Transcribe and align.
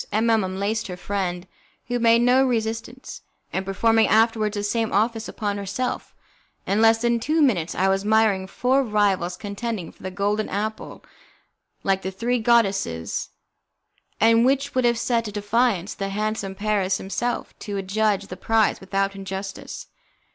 M 0.11 0.31
M 0.31 0.43
unlaced 0.43 0.87
her 0.87 0.97
friend, 0.97 1.47
who 1.87 1.99
made 1.99 2.23
no 2.23 2.43
resistance, 2.43 3.21
and 3.53 3.63
performing 3.63 4.07
afterwards 4.07 4.55
the 4.55 4.63
same 4.63 4.91
office 4.91 5.27
upon 5.27 5.57
herself, 5.57 6.15
in 6.65 6.81
less 6.81 7.03
than 7.03 7.19
two 7.19 7.39
minutes 7.39 7.75
I 7.75 7.87
was 7.87 8.01
admiring 8.01 8.47
four 8.47 8.81
rivals 8.83 9.37
contending 9.37 9.91
for 9.91 10.01
the 10.01 10.09
golden 10.09 10.49
apple 10.49 11.03
like 11.83 12.01
the 12.01 12.09
three 12.09 12.39
goddesses, 12.39 13.29
and 14.19 14.43
which 14.43 14.73
would 14.73 14.85
have 14.85 14.97
set 14.97 15.27
at 15.27 15.35
defiance 15.35 15.93
the 15.93 16.09
handsome 16.09 16.55
Paris 16.55 16.97
himself 16.97 17.53
to 17.59 17.77
adjudge 17.77 18.25
the 18.25 18.37
prize 18.37 18.79
without 18.81 19.15
injustice. 19.15 19.85